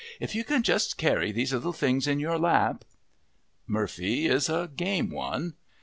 "If 0.19 0.33
you 0.33 0.43
can 0.43 0.63
just 0.63 0.97
carry 0.97 1.31
these 1.31 1.53
little 1.53 1.73
things 1.73 2.07
in 2.07 2.19
your 2.19 2.39
lap" 2.39 2.83
Murphy 3.67 4.25
is 4.25 4.49
a 4.49 4.71
game 4.75 5.11
one. 5.11 5.53